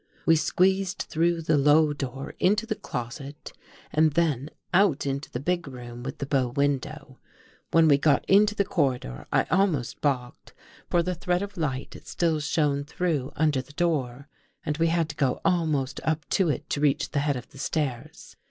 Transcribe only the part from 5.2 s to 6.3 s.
the big room with the